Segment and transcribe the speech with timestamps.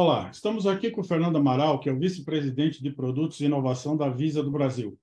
[0.00, 3.96] Olá, estamos aqui com o Fernando Amaral, que é o vice-presidente de Produtos e Inovação
[3.96, 4.96] da Visa do Brasil.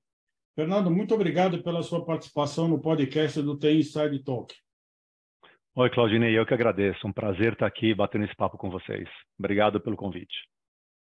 [0.56, 4.56] Fernando, muito obrigado pela sua participação no podcast do TI Inside Talk.
[5.76, 7.06] Oi, Claudinei, eu que agradeço.
[7.06, 9.06] Um prazer estar aqui batendo esse papo com vocês.
[9.38, 10.34] Obrigado pelo convite.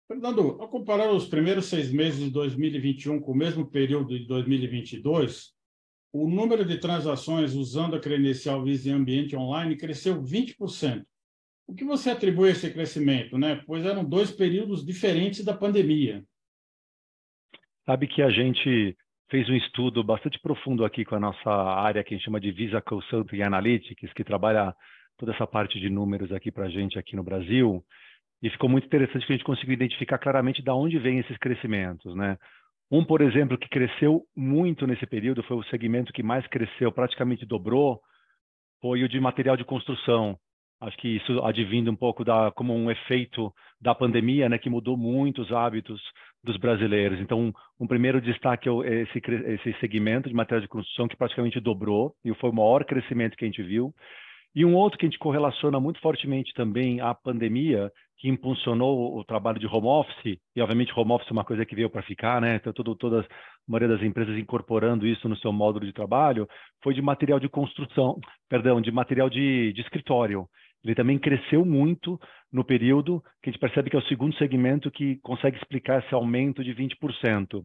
[0.06, 5.52] Fernando, ao comparar os primeiros seis meses de 2021 com o mesmo período de 2022,
[6.12, 11.04] o número de transações usando a credencial Visa em ambiente online cresceu 20%.
[11.70, 13.62] O que você atribui a esse crescimento, né?
[13.64, 16.24] Pois eram dois períodos diferentes da pandemia.
[17.86, 18.96] Sabe que a gente
[19.30, 22.50] fez um estudo bastante profundo aqui com a nossa área que a gente chama de
[22.50, 24.74] Visa Consulting Analytics, que trabalha
[25.16, 27.84] toda essa parte de números aqui para a gente aqui no Brasil.
[28.42, 32.16] E ficou muito interessante que a gente conseguiu identificar claramente de onde vêm esses crescimentos,
[32.16, 32.36] né?
[32.90, 37.46] Um, por exemplo, que cresceu muito nesse período, foi o segmento que mais cresceu, praticamente
[37.46, 38.00] dobrou,
[38.82, 40.36] foi o de material de construção.
[40.80, 44.96] Acho que isso advindo um pouco da como um efeito da pandemia, né, que mudou
[44.96, 46.00] muito os hábitos
[46.42, 47.20] dos brasileiros.
[47.20, 52.14] Então, um, primeiro destaque é esse, esse segmento de material de construção que praticamente dobrou
[52.24, 53.92] e foi o maior crescimento que a gente viu.
[54.54, 59.24] E um outro que a gente correlaciona muito fortemente também à pandemia, que impulsionou o
[59.24, 62.40] trabalho de home office, e obviamente home office é uma coisa que veio para ficar,
[62.40, 62.56] né?
[62.56, 63.28] Então, todo, todas, a
[63.68, 66.48] maioria das empresas incorporando isso no seu módulo de trabalho,
[66.82, 70.48] foi de material de construção, perdão, de material de, de escritório.
[70.84, 72.18] Ele também cresceu muito
[72.52, 76.14] no período, que a gente percebe que é o segundo segmento que consegue explicar esse
[76.14, 77.62] aumento de 20%.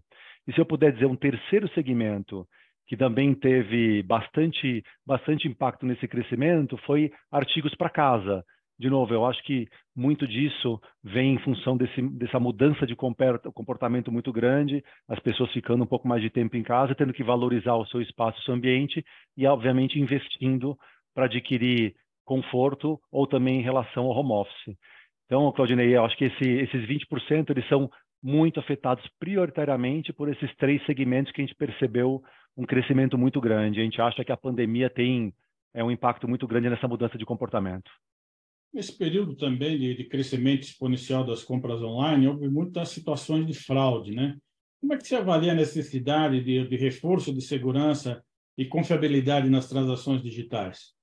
[0.47, 2.45] E se eu puder dizer um terceiro segmento
[2.87, 8.43] que também teve bastante, bastante impacto nesse crescimento, foi artigos para casa.
[8.77, 14.11] De novo, eu acho que muito disso vem em função desse, dessa mudança de comportamento
[14.11, 17.75] muito grande, as pessoas ficando um pouco mais de tempo em casa, tendo que valorizar
[17.75, 19.03] o seu espaço, o seu ambiente
[19.37, 20.77] e, obviamente, investindo
[21.13, 21.95] para adquirir
[22.25, 24.75] conforto ou também em relação ao home office.
[25.25, 27.89] Então, Claudinei, eu acho que esse, esses 20% eles são
[28.21, 32.23] muito afetados prioritariamente por esses três segmentos que a gente percebeu
[32.57, 33.79] um crescimento muito grande.
[33.79, 35.33] A gente acha que a pandemia tem
[35.73, 37.91] é, um impacto muito grande nessa mudança de comportamento.
[38.73, 44.11] Nesse período também de, de crescimento exponencial das compras online, houve muitas situações de fraude,
[44.11, 44.35] né?
[44.81, 48.23] Como é que você avalia a necessidade de, de reforço de segurança
[48.57, 50.94] e confiabilidade nas transações digitais?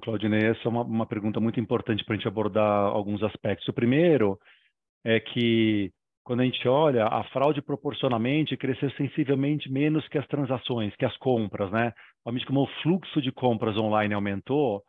[0.00, 3.68] Claudinei, essa é uma, uma pergunta muito importante para a gente abordar alguns aspectos.
[3.68, 4.38] O primeiro
[5.04, 5.92] é que,
[6.24, 11.16] quando a gente olha, a fraude proporcionalmente cresceu sensivelmente menos que as transações, que as
[11.18, 11.92] compras, né?
[12.24, 14.82] Obviamente, como o fluxo de compras online aumentou,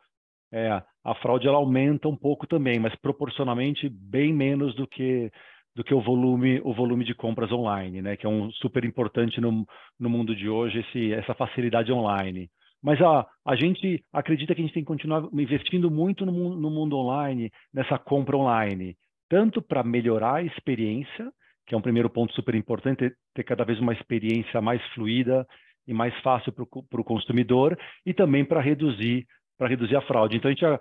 [0.52, 5.30] é, a fraude ela aumenta um pouco também, mas proporcionalmente bem menos do que
[5.74, 8.16] do que o volume o volume de compras online, né?
[8.16, 9.66] Que é um super importante no,
[10.00, 12.48] no mundo de hoje esse, essa facilidade online.
[12.86, 16.56] Mas a, a gente acredita que a gente tem que continuar investindo muito no mundo,
[16.56, 18.96] no mundo online, nessa compra online,
[19.28, 21.32] tanto para melhorar a experiência,
[21.66, 25.44] que é um primeiro ponto super importante, ter, cada vez uma experiência mais fluida
[25.84, 27.76] e mais fácil para o consumidor,
[28.06, 29.26] e também para reduzir
[29.58, 30.36] para reduzir a fraude.
[30.36, 30.78] Então a gente a,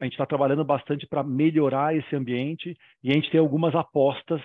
[0.00, 4.42] a gente está trabalhando bastante para melhorar esse ambiente e a gente tem algumas apostas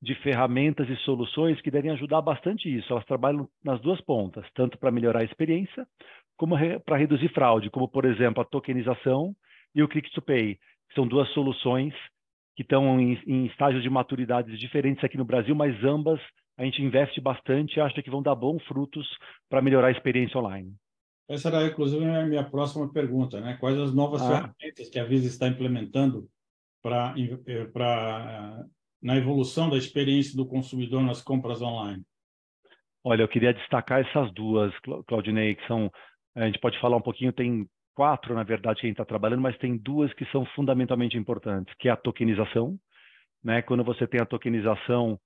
[0.00, 2.92] de ferramentas e soluções que devem ajudar bastante isso.
[2.92, 5.86] Elas trabalham nas duas pontas, tanto para melhorar a experiência
[6.38, 9.36] como re, para reduzir fraude, como, por exemplo, a tokenização
[9.74, 11.92] e o Click-to-Pay, que são duas soluções
[12.56, 16.20] que estão em, em estágios de maturidade diferentes aqui no Brasil, mas ambas
[16.56, 19.06] a gente investe bastante e acha que vão dar bons frutos
[19.48, 20.74] para melhorar a experiência online.
[21.28, 23.56] Essa era, inclusive, a minha próxima pergunta, né?
[23.60, 24.28] Quais as novas ah.
[24.28, 26.26] ferramentas que a Visa está implementando
[26.82, 27.14] para
[27.46, 28.64] eh,
[29.02, 32.02] na evolução da experiência do consumidor nas compras online?
[33.04, 34.72] Olha, eu queria destacar essas duas,
[35.06, 35.92] Claudinei, que são
[36.42, 39.42] a gente pode falar um pouquinho, tem quatro, na verdade, que a gente está trabalhando,
[39.42, 42.78] mas tem duas que são fundamentalmente importantes, que é a tokenização.
[43.42, 43.60] Né?
[43.62, 45.18] Quando você tem a tokenização,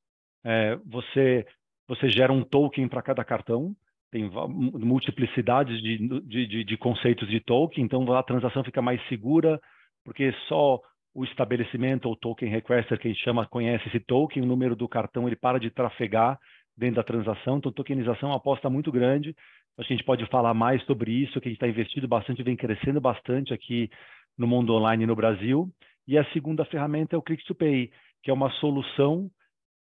[0.45, 1.47] é, você,
[1.87, 3.75] você gera um token para cada cartão,
[4.11, 9.61] tem multiplicidades de, de, de, de, conceitos de token, então a transação fica mais segura,
[10.05, 10.81] porque só
[11.15, 14.89] o estabelecimento ou token requester que a gente chama conhece esse token, o número do
[14.89, 16.39] cartão ele para de trafegar
[16.77, 19.35] dentro da transação, então tokenização é uma aposta muito grande,
[19.79, 22.43] Acho que a gente pode falar mais sobre isso, que a gente está investindo bastante,
[22.43, 23.91] vem crescendo bastante aqui
[24.37, 25.71] no mundo online no Brasil.
[26.07, 27.91] E a segunda ferramenta é o Click to Pay,
[28.23, 29.31] que é uma solução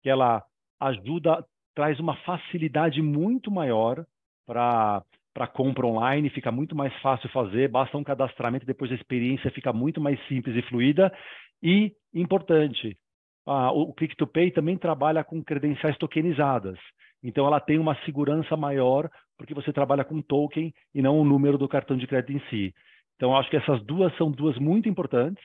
[0.02, 0.44] que ela
[0.80, 1.46] ajuda,
[1.76, 4.06] traz uma facilidade muito maior
[4.46, 5.04] para
[5.34, 9.74] para compra online, fica muito mais fácil fazer, basta um cadastramento, depois a experiência fica
[9.74, 11.14] muito mais simples e fluida.
[11.62, 12.98] E, importante,
[13.46, 16.78] ah, o Click to Pay também trabalha com credenciais tokenizadas.
[17.24, 21.58] Então, ela tem uma segurança maior porque você trabalha com token e não o número
[21.58, 22.74] do cartão de crédito em si.
[23.16, 25.44] Então, acho que essas duas são duas muito importantes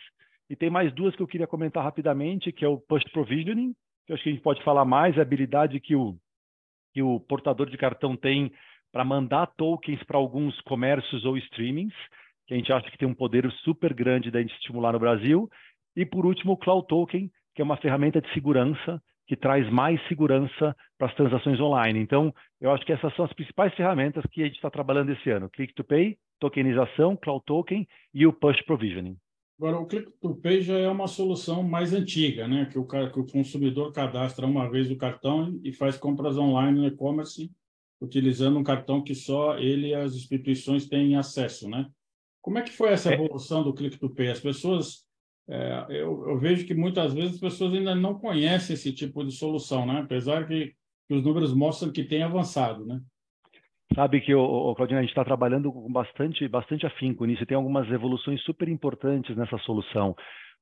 [0.48, 3.72] E tem mais duas que eu queria comentar rapidamente, que é o Push Provisioning,
[4.06, 6.16] que acho que a gente pode falar mais, a habilidade que o,
[6.92, 8.52] que o portador de cartão tem
[8.92, 11.94] para mandar tokens para alguns comércios ou streamings,
[12.46, 15.48] que a gente acha que tem um poder super grande da gente estimular no Brasil.
[15.94, 17.30] E por último, o Cloud Token,
[17.60, 22.00] que é uma ferramenta de segurança que traz mais segurança para as transações online.
[22.00, 25.28] Então, eu acho que essas são as principais ferramentas que a gente está trabalhando esse
[25.28, 29.14] ano: Click to Pay, tokenização, Cloud Token e o Push Provisioning.
[29.58, 32.64] Agora, o Click to Pay já é uma solução mais antiga, né?
[32.64, 36.86] Que o, que o consumidor cadastra uma vez o cartão e faz compras online no
[36.86, 37.50] e-commerce
[38.00, 41.86] utilizando um cartão que só ele e as instituições têm acesso, né?
[42.40, 43.14] Como é que foi essa é.
[43.16, 44.30] evolução do Click to Pay?
[44.30, 45.04] As pessoas,
[45.52, 49.32] é, eu, eu, vejo que muitas vezes as pessoas ainda não conhecem esse tipo de
[49.32, 50.00] solução, né?
[50.00, 50.72] Apesar que,
[51.08, 53.00] que os números mostram que tem avançado, né?
[53.92, 57.44] Sabe que, o, Claudinho, a gente está trabalhando com bastante, bastante afinco nisso.
[57.44, 60.14] Tem algumas evoluções super importantes nessa solução.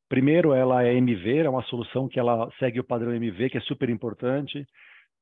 [0.08, 3.60] Primeiro, ela é MV, é uma solução que ela segue o padrão MV, que é
[3.60, 4.66] super importante.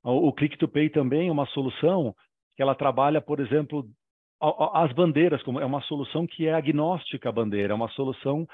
[0.05, 2.15] O, o Click to Pay também é uma solução
[2.55, 3.85] que ela trabalha, por exemplo,
[4.41, 8.47] as bandeiras, como é uma solução que é agnóstica à bandeira, é uma solução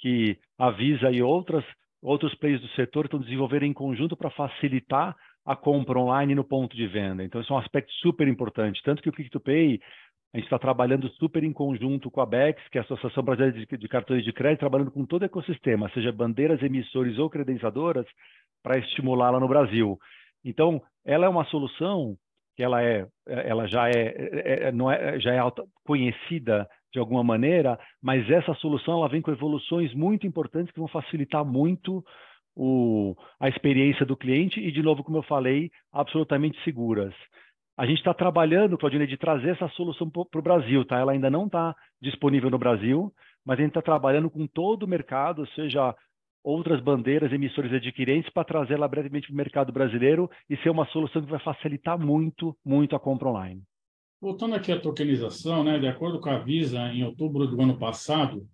[0.00, 1.64] que avisa e outras
[2.02, 5.14] outros players do setor estão desenvolvendo em conjunto para facilitar
[5.44, 7.24] a compra online no ponto de venda.
[7.24, 8.82] Então, isso é um aspecto super importante.
[8.82, 9.80] Tanto que o Click to Pay,
[10.32, 13.58] a gente está trabalhando super em conjunto com a BEX, que é a Associação Brasileira
[13.58, 18.06] de, de Cartões de Crédito, trabalhando com todo o ecossistema, seja bandeiras, emissores ou credenciadoras,
[18.62, 19.98] para estimulá-la no Brasil.
[20.44, 22.16] Então, ela é uma solução
[22.56, 26.98] que ela é, ela já é, é, é não é, já é alta, conhecida de
[26.98, 32.04] alguma maneira, mas essa solução ela vem com evoluções muito importantes que vão facilitar muito
[32.56, 37.14] o, a experiência do cliente e, de novo, como eu falei, absolutamente seguras.
[37.76, 40.98] A gente está trabalhando, Claudine, de trazer essa solução para o Brasil, tá?
[40.98, 43.10] Ela ainda não está disponível no Brasil,
[43.44, 45.94] mas a gente está trabalhando com todo o mercado, seja
[46.44, 51.22] outras bandeiras, emissores adquirentes, para trazê-la brevemente para o mercado brasileiro e ser uma solução
[51.22, 53.62] que vai facilitar muito, muito a compra online.
[54.20, 58.46] Voltando aqui à tokenização, né, de acordo com a Visa, em outubro do ano passado,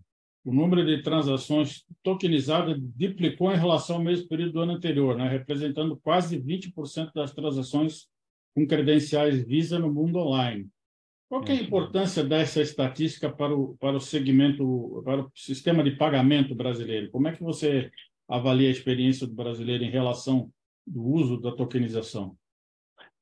[0.45, 5.29] o número de transações tokenizadas duplicou em relação ao mesmo período do ano anterior, né,
[5.29, 8.07] representando quase 20% das transações
[8.55, 10.69] com credenciais Visa no mundo online.
[11.29, 15.97] Qual é a importância dessa estatística para o, para o segmento, para o sistema de
[15.97, 17.11] pagamento brasileiro?
[17.11, 17.91] Como é que você
[18.29, 20.49] avalia a experiência do brasileiro em relação
[20.87, 22.37] do uso da tokenização?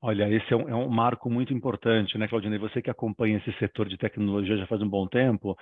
[0.06, 2.58] Olha, esse é um, é um marco muito importante, né, Claudine?
[2.58, 5.56] Você que acompanha esse setor de tecnologia já faz um bom tempo,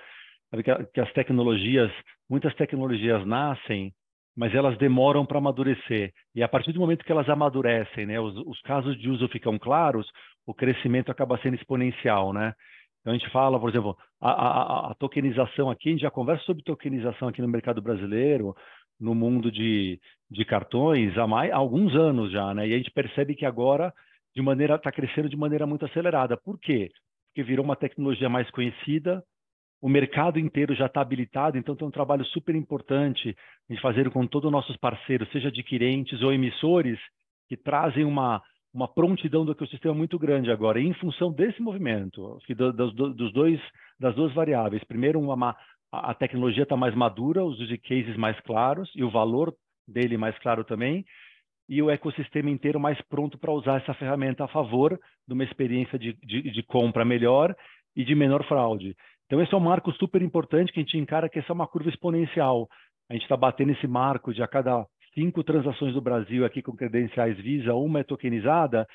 [0.51, 1.89] sabe que, que as tecnologias,
[2.29, 3.93] muitas tecnologias nascem,
[4.35, 6.11] mas elas demoram para amadurecer.
[6.35, 9.57] E a partir do momento que elas amadurecem, né, os, os casos de uso ficam
[9.57, 10.05] claros,
[10.45, 12.53] o crescimento acaba sendo exponencial, né?
[12.99, 16.43] Então a gente fala, por exemplo, a, a, a, tokenização aqui, a gente já conversa
[16.43, 18.53] sobre tokenização aqui no mercado brasileiro,
[18.99, 22.67] no mundo de, de cartões, há, mais, há alguns anos já, né?
[22.67, 23.93] E a gente percebe que agora,
[24.35, 26.37] de maneira, está crescendo de maneira muito acelerada.
[26.37, 26.89] Por quê?
[27.27, 29.23] Porque virou uma tecnologia mais conhecida,
[29.83, 33.35] o mercado inteiro já está habilitado, então tem um trabalho super importante
[33.69, 36.97] de fazer com todos os nossos parceiros, seja adquirentes ou emissores,
[37.49, 38.41] que trazem uma,
[38.73, 42.39] uma prontidão do ecossistema muito grande agora, e em função desse movimento,
[42.75, 43.59] dos, dos dois,
[43.99, 44.81] das duas variáveis.
[44.85, 45.53] Primeiro, uma,
[45.91, 49.53] a tecnologia está mais madura, os use cases mais claros e o valor
[49.85, 51.03] dele mais claro também,
[51.67, 55.97] e o ecossistema inteiro mais pronto para usar essa ferramenta a favor de uma experiência
[55.97, 57.55] de, de, de, compra melhor
[57.95, 58.95] e de menor fraude.
[59.25, 61.67] Então, esse é um marco super importante que a gente encara que essa é uma
[61.67, 62.67] curva exponencial.
[63.09, 66.75] A gente está batendo esse marco de a cada cinco transações do Brasil aqui com
[66.75, 68.85] credenciais Visa, uma é tokenizada,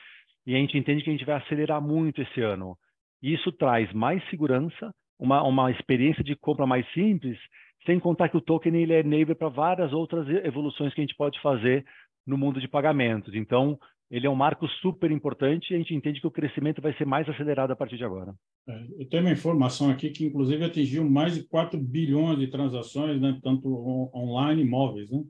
[0.46, 2.76] e a gente entende que a gente vai acelerar muito esse ano.
[3.22, 7.38] Isso traz mais segurança, uma, uma experiência de compra mais simples,
[7.84, 11.16] sem contar que o token ele é enable para várias outras evoluções que a gente
[11.16, 11.84] pode fazer
[12.28, 13.34] no mundo de pagamentos.
[13.34, 13.78] Então,
[14.10, 17.06] ele é um marco super importante e a gente entende que o crescimento vai ser
[17.06, 18.34] mais acelerado a partir de agora.
[18.68, 23.20] É, eu tenho uma informação aqui que, inclusive, atingiu mais de 4 bilhões de transações,
[23.20, 23.68] né, tanto
[24.14, 25.10] online e móveis.
[25.10, 25.24] Né?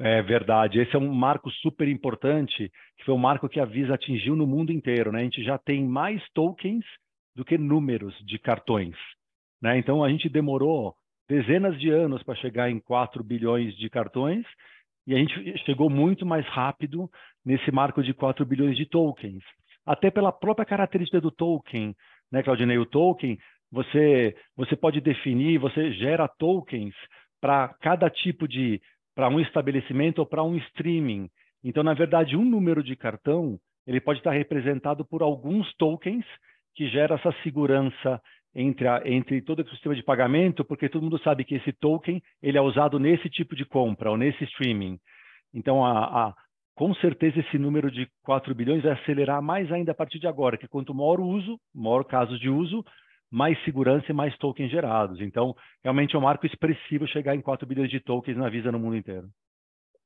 [0.00, 0.80] É verdade.
[0.80, 4.46] Esse é um marco super importante, que foi um marco que a Visa atingiu no
[4.46, 5.12] mundo inteiro.
[5.12, 5.20] Né?
[5.20, 6.84] A gente já tem mais tokens
[7.36, 8.96] do que números de cartões.
[9.62, 9.78] Né?
[9.78, 10.94] Então, a gente demorou
[11.28, 14.44] dezenas de anos para chegar em 4 bilhões de cartões
[15.06, 17.10] e a gente chegou muito mais rápido
[17.44, 19.42] nesse marco de 4 bilhões de tokens.
[19.84, 21.94] Até pela própria característica do token,
[22.30, 22.78] né, Claudinei?
[22.78, 23.38] O token,
[23.70, 26.94] você, você pode definir, você gera tokens
[27.40, 28.80] para cada tipo de
[29.14, 31.28] para um estabelecimento ou para um streaming.
[31.62, 36.24] Então, na verdade, um número de cartão ele pode estar representado por alguns tokens
[36.74, 38.20] que gera essa segurança
[38.54, 42.22] entre, a, entre todo o sistema de pagamento, porque todo mundo sabe que esse token
[42.42, 44.98] ele é usado nesse tipo de compra ou nesse streaming.
[45.54, 46.34] Então, a, a,
[46.74, 50.56] com certeza esse número de 4 bilhões vai acelerar mais ainda a partir de agora,
[50.56, 52.84] que quanto maior o uso, maior casos de uso,
[53.30, 55.20] mais segurança e mais tokens gerados.
[55.20, 58.78] Então, realmente é um marco expressivo chegar em 4 bilhões de tokens na Visa no
[58.78, 59.28] mundo inteiro.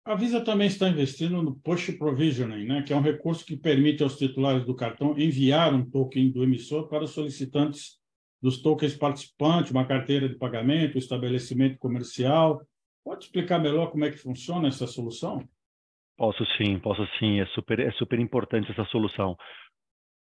[0.04, 4.02] A Visa também está investindo no Push Provisioning, né, que é um recurso que permite
[4.02, 8.03] aos titulares do cartão enviar um token do emissor para os solicitantes
[8.44, 12.60] dos tokens participantes, uma carteira de pagamento, estabelecimento comercial.
[13.02, 15.48] Pode explicar melhor como é que funciona essa solução?
[16.14, 17.40] Posso sim, posso sim.
[17.40, 19.34] É super, é super importante essa solução.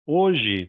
[0.05, 0.69] Hoje,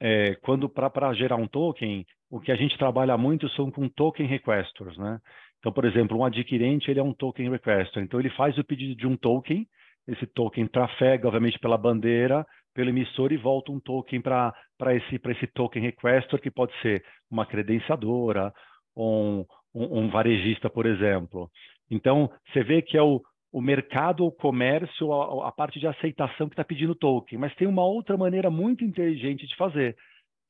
[0.00, 4.26] é, quando para gerar um token, o que a gente trabalha muito são com token
[4.26, 5.20] requestors, né?
[5.60, 8.02] Então, por exemplo, um adquirente ele é um token requestor.
[8.02, 9.68] Então, ele faz o pedido de um token,
[10.08, 14.54] esse token trafega, obviamente, pela bandeira, pelo emissor e volta um token para
[14.94, 18.52] esse, esse token requestor, que pode ser uma credenciadora,
[18.96, 21.50] um, um, um varejista, por exemplo.
[21.90, 23.20] Então, você vê que é o,
[23.52, 27.38] o mercado, o comércio, a, a parte de aceitação que está pedindo token.
[27.38, 29.94] Mas tem uma outra maneira muito inteligente de fazer.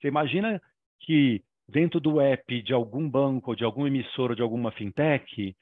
[0.01, 0.61] Você imagina
[1.01, 5.55] que dentro do app de algum banco, de algum emissor, de alguma fintech,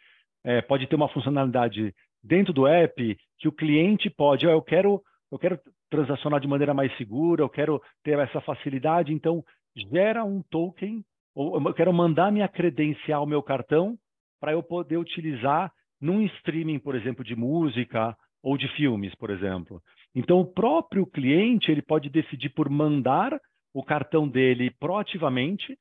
[0.44, 1.94] é, pode ter uma funcionalidade
[2.26, 5.58] dentro do app que o cliente pode, oh, eu quero, eu quero
[5.90, 9.44] transacionar de maneira mais segura, eu quero ter essa facilidade, então
[9.90, 11.04] gera um token,
[11.34, 13.96] ou eu quero mandar minha credencial, meu cartão,
[14.40, 19.80] para eu poder utilizar num streaming, por exemplo, de música ou de filmes, por exemplo.
[20.14, 23.38] Então, o próprio cliente ele pode decidir por mandar
[23.74, 25.76] o cartão dele proativamente,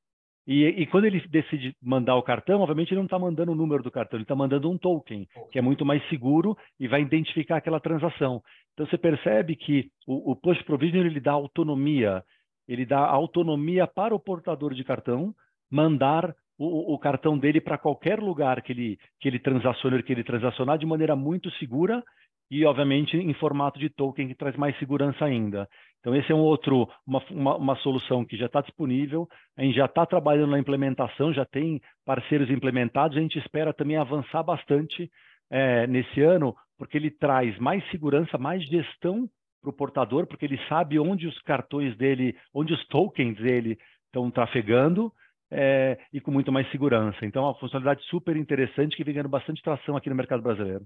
[0.47, 3.81] e, e quando ele decide mandar o cartão, obviamente ele não está mandando o número
[3.81, 7.57] do cartão, ele está mandando um token, que é muito mais seguro e vai identificar
[7.57, 8.41] aquela transação.
[8.73, 12.23] Então, você percebe que o, o Push Provision ele dá autonomia,
[12.67, 15.33] ele dá autonomia para o portador de cartão
[15.71, 20.23] mandar o, o cartão dele para qualquer lugar que ele, que ele transacione, que ele
[20.23, 22.03] transacionar de maneira muito segura
[22.49, 25.67] e, obviamente, em formato de token, que traz mais segurança ainda.
[26.05, 29.75] Então, esse é um outro, uma, uma, uma solução que já está disponível, a gente
[29.75, 35.09] já está trabalhando na implementação, já tem parceiros implementados, a gente espera também avançar bastante
[35.49, 39.27] é, nesse ano, porque ele traz mais segurança, mais gestão
[39.59, 44.29] para o portador, porque ele sabe onde os cartões dele, onde os tokens dele estão
[44.29, 45.11] trafegando,
[45.49, 47.25] é, e com muito mais segurança.
[47.25, 50.85] Então, é uma funcionalidade super interessante que vem ganhando bastante tração aqui no mercado brasileiro.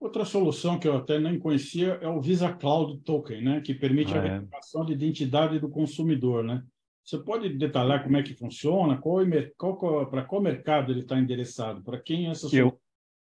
[0.00, 4.14] Outra solução que eu até nem conhecia é o Visa Cloud Token, né, que permite
[4.14, 4.30] ah, a é.
[4.30, 4.86] verificação é.
[4.86, 6.42] de identidade do consumidor.
[6.42, 6.64] Né?
[7.04, 8.96] Você pode detalhar como é que funciona?
[8.96, 9.22] Qual,
[9.58, 11.82] qual, para qual mercado ele está endereçado?
[11.82, 12.78] Para quem é essa solução?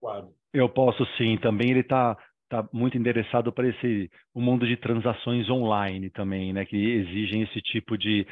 [0.02, 1.37] Eu, eu posso sim.
[1.37, 2.17] Também ele está
[2.49, 7.61] tá muito endereçado para esse o mundo de transações online também, né, que exigem esse
[7.61, 8.26] tipo de,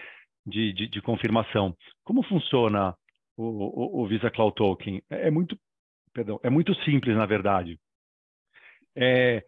[0.47, 1.77] de, de, de confirmação.
[2.05, 2.95] Como funciona
[3.37, 5.03] o, o, o, Visa Cloud Token?
[5.11, 5.59] É, é muito,
[6.15, 7.79] perdão, é muito simples, na verdade.
[8.97, 9.45] É,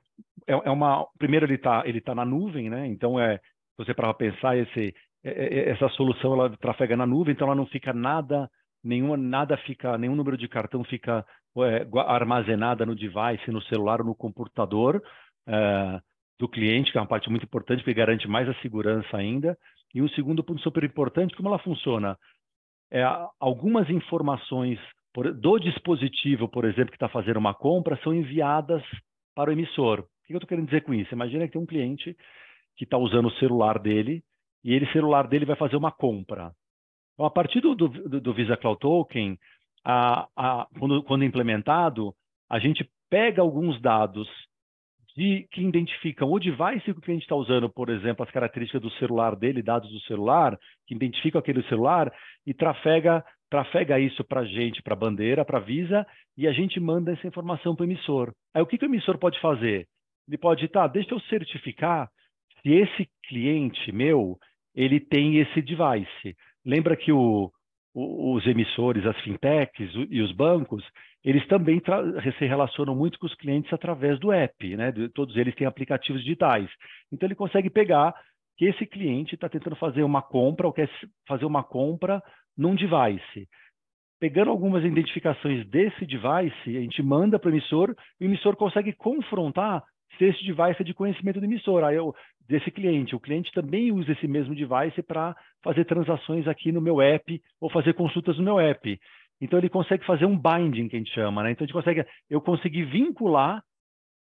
[0.46, 2.86] é, é uma, primeiro ele está ele tá na nuvem, né?
[2.86, 3.40] Então é,
[3.76, 4.94] você para pensar esse,
[5.24, 8.50] é, é, é, essa solução ela trafega na nuvem, então ela não fica nada,
[8.82, 11.24] nenhuma nada fica, nenhum número de cartão fica
[11.58, 15.02] é, armazenada no device, no celular ou no computador
[15.46, 16.00] é,
[16.38, 19.56] do cliente, que é uma parte muito importante porque garante mais a segurança ainda.
[19.94, 22.18] E um segundo ponto super importante, como ela funciona?
[22.90, 23.04] É,
[23.38, 24.78] algumas informações
[25.12, 28.82] por, do dispositivo, por exemplo, que está fazendo uma compra, são enviadas
[29.34, 30.00] para o emissor.
[30.00, 31.12] O que eu estou querendo dizer com isso?
[31.14, 32.16] Imagina que tem um cliente
[32.76, 34.22] que está usando o celular dele
[34.64, 36.52] e ele celular dele vai fazer uma compra.
[37.14, 37.88] Então, a partir do, do,
[38.20, 39.38] do Visa Cloud Token,
[39.84, 42.14] a, a, quando, quando implementado,
[42.48, 44.28] a gente pega alguns dados
[45.16, 48.90] de, que identificam o device que o cliente está usando, por exemplo, as características do
[48.92, 52.12] celular dele, dados do celular, que identificam aquele celular
[52.46, 56.06] e trafega, trafega isso para a gente, para a bandeira, para a Visa,
[56.38, 58.32] e a gente manda essa informação para o emissor.
[58.54, 59.86] Aí o que, que o emissor pode fazer?
[60.26, 62.08] Ele pode, tá, deixa eu certificar
[62.62, 64.38] se esse cliente meu,
[64.74, 66.34] ele tem esse device.
[66.64, 67.50] Lembra que o,
[67.94, 70.82] os emissores, as fintechs e os bancos,
[71.22, 71.78] eles também
[72.38, 74.94] se relacionam muito com os clientes através do app, né?
[75.14, 76.70] Todos eles têm aplicativos digitais.
[77.12, 78.14] Então ele consegue pegar
[78.56, 80.88] que esse cliente está tentando fazer uma compra ou quer
[81.28, 82.22] fazer uma compra
[82.56, 83.48] num device.
[84.20, 89.82] Pegando algumas identificações desse device, a gente manda para o emissor o emissor consegue confrontar
[90.16, 92.14] se esse device é de conhecimento do emissor, aí eu,
[92.48, 93.16] desse cliente.
[93.16, 97.70] O cliente também usa esse mesmo device para fazer transações aqui no meu app ou
[97.70, 98.98] fazer consultas no meu app.
[99.40, 101.50] Então ele consegue fazer um binding, que a gente chama, né?
[101.50, 103.62] Então a gente consegue, eu consegui vincular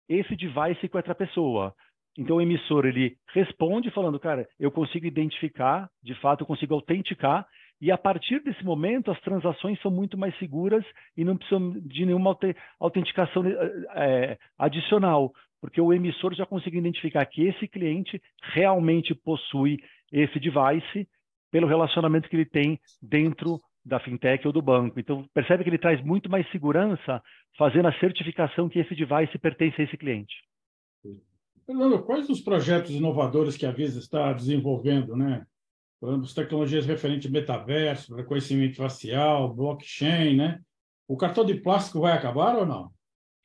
[0.07, 1.73] esse device com outra pessoa.
[2.17, 7.47] Então o emissor ele responde falando, cara, eu consigo identificar, de fato eu consigo autenticar
[7.79, 10.83] E a partir desse momento, as transações são muito mais seguras
[11.15, 12.35] e não precisam de nenhuma
[12.79, 13.43] autenticação
[13.95, 15.31] é, adicional,
[15.61, 19.79] porque o emissor já conseguiu identificar que esse cliente realmente possui
[20.11, 21.07] esse device
[21.51, 24.99] pelo relacionamento que ele tem dentro da fintech ou do banco.
[24.99, 27.21] Então, percebe que ele traz muito mais segurança
[27.57, 30.35] fazendo a certificação que esse device pertence a esse cliente.
[31.65, 35.45] Fernando, quais os projetos inovadores que a Visa está desenvolvendo, né?
[36.03, 40.59] As tecnologias referentes metaverso, reconhecimento facial, blockchain, né?
[41.07, 42.91] O cartão de plástico vai acabar ou não?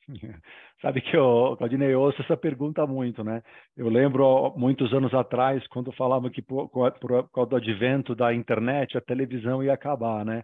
[0.83, 3.41] Sabe que eu, Claudinei, eu ouço essa pergunta muito, né?
[3.77, 8.35] Eu lembro muitos anos atrás, quando falavam que por, por, por causa do advento da
[8.35, 10.43] internet, a televisão ia acabar, né?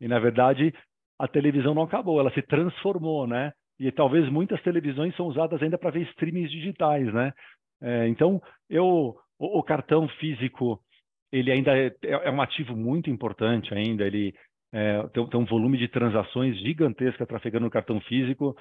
[0.00, 0.74] E, na verdade,
[1.18, 3.52] a televisão não acabou, ela se transformou, né?
[3.78, 7.32] E talvez muitas televisões são usadas ainda para ver streamings digitais, né?
[7.80, 10.80] É, então, eu, o, o, cartão físico,
[11.38, 14.34] ele ainda é, é, um ativo muito importante ainda, ele
[14.72, 18.56] é, tem, tem um volume de transações gigantesca trafegando no cartão físico,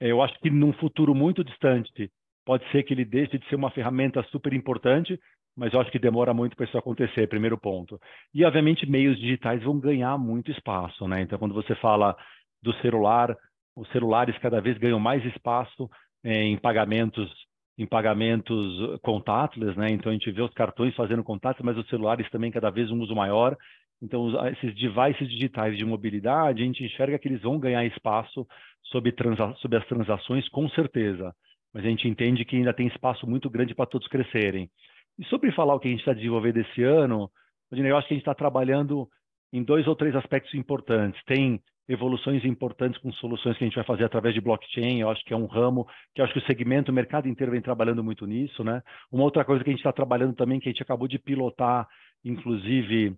[0.00, 2.10] é, eu acho que num futuro muito distante
[2.44, 5.18] pode ser que ele deixe de ser uma ferramenta super importante,
[5.56, 7.98] mas eu acho que demora muito para isso acontecer, primeiro ponto.
[8.34, 11.22] E, obviamente, meios digitais vão ganhar muito espaço, né?
[11.22, 12.16] Então, quando você fala
[12.62, 13.34] do celular,
[13.76, 15.88] os celulares cada vez ganham mais espaço
[16.24, 17.30] é, em pagamentos
[17.76, 19.90] em pagamentos contáteis, né?
[19.90, 23.00] Então a gente vê os cartões fazendo contatos, mas os celulares também cada vez um
[23.00, 23.56] uso maior.
[24.00, 28.46] Então esses devices digitais de mobilidade, a gente enxerga que eles vão ganhar espaço
[28.84, 29.14] sobre,
[29.60, 31.34] sobre as transações, com certeza.
[31.72, 34.70] Mas a gente entende que ainda tem espaço muito grande para todos crescerem.
[35.18, 37.28] E sobre falar o que a gente está desenvolvendo esse ano,
[37.72, 39.08] eu acho que a gente está trabalhando
[39.52, 41.20] em dois ou três aspectos importantes.
[41.24, 45.24] Tem evoluções importantes com soluções que a gente vai fazer através de blockchain, eu acho
[45.24, 48.02] que é um ramo que eu acho que o segmento, o mercado inteiro vem trabalhando
[48.02, 48.82] muito nisso, né?
[49.12, 51.86] Uma outra coisa que a gente está trabalhando também, que a gente acabou de pilotar,
[52.24, 53.14] inclusive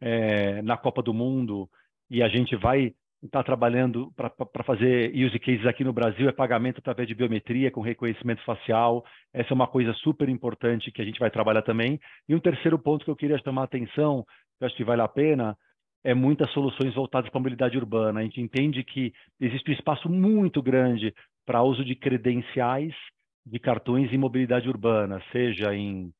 [0.00, 1.68] é, na Copa do Mundo,
[2.10, 6.78] e a gente vai está trabalhando para fazer use cases aqui no Brasil é pagamento
[6.78, 9.04] através de biometria com reconhecimento facial.
[9.32, 11.98] Essa é uma coisa super importante que a gente vai trabalhar também.
[12.28, 14.24] E um terceiro ponto que eu queria chamar a atenção,
[14.56, 15.56] que eu acho que vale a pena,
[16.04, 18.20] é muitas soluções voltadas para a mobilidade urbana.
[18.20, 22.94] A gente entende que existe um espaço muito grande para uso de credenciais
[23.44, 26.12] de cartões em mobilidade urbana, seja em,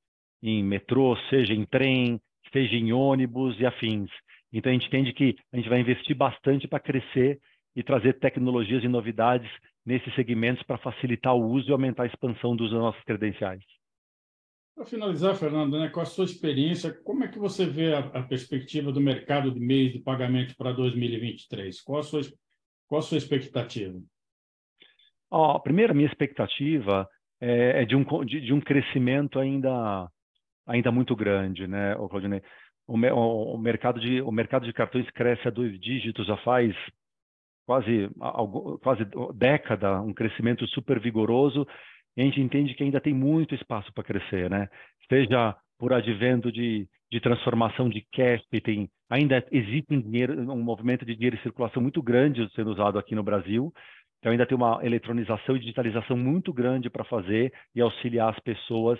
[0.42, 2.20] em metrô, seja em trem,
[2.52, 4.10] seja em ônibus e afins.
[4.52, 7.38] Então a gente entende que a gente vai investir bastante para crescer
[7.76, 9.50] e trazer tecnologias e novidades
[9.84, 13.62] nesses segmentos para facilitar o uso e aumentar a expansão dos nossos credenciais.
[14.78, 18.22] Para finalizar, Fernando, né, com a sua experiência, como é que você vê a, a
[18.22, 21.80] perspectiva do mercado de meios de pagamento para 2023?
[21.80, 22.20] Qual a sua,
[22.86, 24.00] qual a sua expectativa?
[25.92, 27.08] Minha expectativa
[27.40, 30.08] é, é de, um, de, de, um crescimento ainda,
[30.64, 32.40] ainda muito grande, né, Claudinei?
[32.86, 32.94] o,
[33.54, 36.72] o, mercado de, o mercado de cartões cresce a dois dígitos já faz
[37.66, 38.08] quase,
[38.80, 41.66] quase década, um crescimento super vigoroso,
[42.16, 44.68] a gente entende que ainda tem muito espaço para crescer, né?
[45.08, 51.04] Seja por advento de, de transformação de cash, tem, ainda existe um, dinheiro, um movimento
[51.04, 53.72] de dinheiro em circulação muito grande sendo usado aqui no Brasil,
[54.18, 58.98] então ainda tem uma eletronização e digitalização muito grande para fazer e auxiliar as pessoas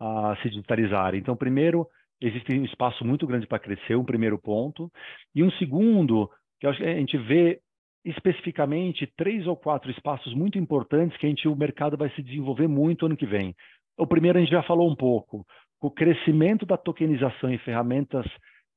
[0.00, 1.20] a se digitalizarem.
[1.20, 1.86] Então, primeiro,
[2.20, 4.90] existe um espaço muito grande para crescer, um primeiro ponto.
[5.34, 6.30] E um segundo,
[6.60, 7.60] que a gente vê
[8.06, 12.68] especificamente três ou quatro espaços muito importantes que a gente, o mercado vai se desenvolver
[12.68, 13.54] muito ano que vem.
[13.98, 15.44] O primeiro a gente já falou um pouco,
[15.80, 18.24] o crescimento da tokenização em ferramentas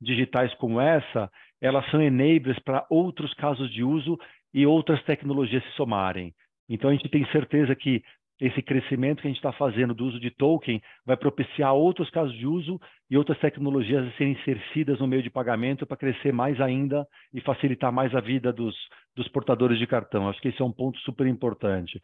[0.01, 1.29] digitais como essa,
[1.61, 4.17] elas são enablers para outros casos de uso
[4.53, 6.33] e outras tecnologias se somarem.
[6.67, 8.01] Então a gente tem certeza que
[8.39, 12.33] esse crescimento que a gente está fazendo do uso de token vai propiciar outros casos
[12.37, 16.59] de uso e outras tecnologias a serem inseridas no meio de pagamento para crescer mais
[16.61, 18.75] ainda e facilitar mais a vida dos,
[19.13, 20.29] dos portadores de cartão.
[20.29, 22.01] Acho que esse é um ponto super importante.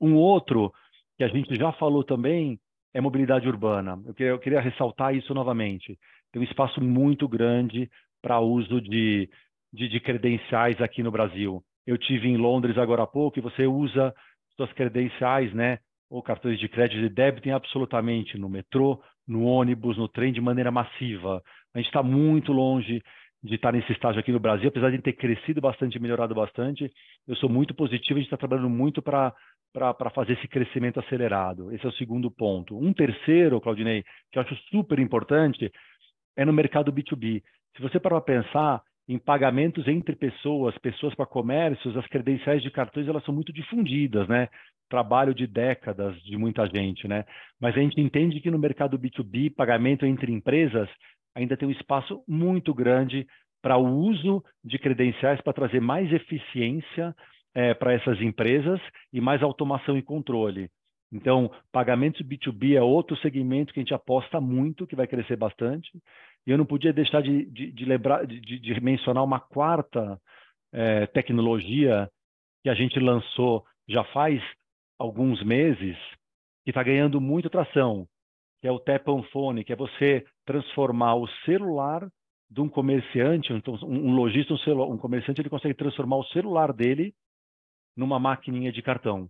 [0.00, 0.72] Um outro
[1.18, 2.60] que a gente já falou também
[2.94, 4.00] é mobilidade urbana.
[4.06, 5.98] Eu queria, eu queria ressaltar isso novamente.
[6.32, 7.90] Tem um espaço muito grande
[8.22, 9.28] para uso de,
[9.72, 11.62] de, de credenciais aqui no Brasil.
[11.84, 14.14] Eu tive em Londres agora há pouco e você usa
[14.62, 15.78] suas credenciais, né,
[16.10, 20.70] ou cartões de crédito e débito absolutamente no metrô, no ônibus, no trem de maneira
[20.70, 21.42] massiva.
[21.74, 23.02] A gente está muito longe
[23.42, 26.90] de estar nesse estágio aqui no Brasil, apesar de ter crescido bastante, melhorado bastante.
[27.26, 29.34] Eu sou muito positivo, a gente está trabalhando muito para
[29.72, 31.72] para fazer esse crescimento acelerado.
[31.72, 32.76] Esse é o segundo ponto.
[32.76, 35.72] Um terceiro, Claudinei, que eu acho super importante,
[36.36, 37.42] é no mercado B2B.
[37.74, 42.70] Se você parar para pensar, em pagamentos entre pessoas, pessoas para comércios, as credenciais de
[42.70, 44.48] cartões elas são muito difundidas, né?
[44.88, 47.24] Trabalho de décadas de muita gente, né?
[47.60, 50.88] Mas a gente entende que no mercado B2B, pagamento entre empresas,
[51.34, 53.26] ainda tem um espaço muito grande
[53.60, 57.14] para o uso de credenciais para trazer mais eficiência
[57.54, 58.80] é, para essas empresas
[59.12, 60.68] e mais automação e controle.
[61.12, 65.90] Então, pagamentos B2B é outro segmento que a gente aposta muito, que vai crescer bastante.
[66.46, 70.20] E eu não podia deixar de, de, de lembrar, de, de, mencionar uma quarta
[70.72, 72.08] é, tecnologia
[72.62, 74.42] que a gente lançou já faz
[74.98, 75.96] alguns meses,
[76.64, 78.06] que está ganhando muita tração,
[78.60, 82.08] que é o Tap on Phone, que é você transformar o celular
[82.50, 87.14] de um comerciante, então um lojista, um, um comerciante, ele consegue transformar o celular dele
[87.96, 89.28] numa maquininha de cartão.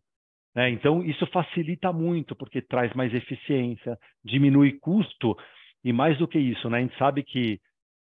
[0.54, 0.70] Né?
[0.70, 5.36] Então, isso facilita muito, porque traz mais eficiência, diminui custo,
[5.84, 6.78] e mais do que isso, né?
[6.78, 7.60] a gente sabe que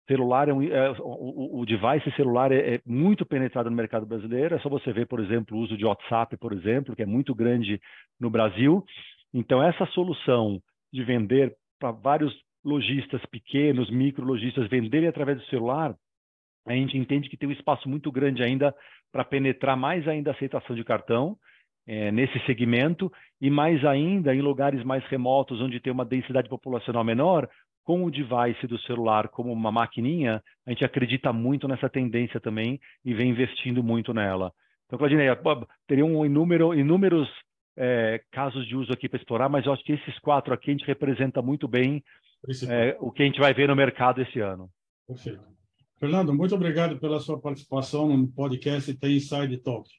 [0.07, 4.55] celular é, um, é o, o, device celular é, é, muito penetrado no mercado brasileiro.
[4.55, 7.33] É só você ver, por exemplo, o uso de WhatsApp, por exemplo, que é muito
[7.33, 7.79] grande
[8.19, 8.83] no Brasil.
[9.33, 15.95] Então, essa solução de vender para vários lojistas pequenos, micro lojistas venderem através do celular,
[16.65, 18.73] a gente entende que tem um espaço muito grande ainda
[19.11, 21.37] para penetrar mais ainda a aceitação de cartão
[21.85, 27.03] é, nesse segmento e mais ainda em lugares mais remotos onde tem uma densidade populacional
[27.03, 27.49] menor,
[27.83, 32.79] com o device do celular como uma maquininha, a gente acredita muito nessa tendência também
[33.03, 34.53] e vem investindo muito nela.
[34.85, 35.37] Então, Claudineia,
[35.87, 37.27] teria um inúmero, inúmeros
[37.75, 40.73] é, casos de uso aqui para explorar, mas eu acho que esses quatro aqui a
[40.73, 42.03] gente representa muito bem
[42.69, 44.69] é, o que a gente vai ver no mercado esse ano.
[45.07, 45.43] Perfeito.
[45.99, 49.89] Fernando, muito obrigado pela sua participação no podcast Tem Inside Talk.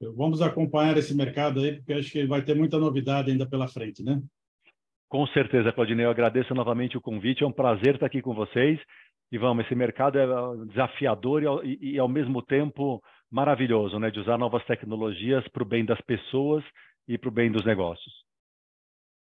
[0.00, 4.02] Vamos acompanhar esse mercado aí, porque acho que vai ter muita novidade ainda pela frente,
[4.02, 4.20] né?
[5.08, 6.04] Com certeza, Claudinei.
[6.04, 7.42] Eu agradeço novamente o convite.
[7.42, 8.78] É um prazer estar aqui com vocês.
[9.30, 10.26] E vamos, esse mercado é
[10.66, 14.10] desafiador e, e ao mesmo tempo maravilhoso, né?
[14.10, 16.64] De usar novas tecnologias para o bem das pessoas
[17.08, 18.25] e para o bem dos negócios.